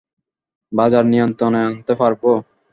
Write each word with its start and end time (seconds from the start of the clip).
বাজার 0.71 1.05
নিয়ন্ত্রণে 1.11 1.59
আনতে 1.67 1.93
পারবো। 2.01 2.29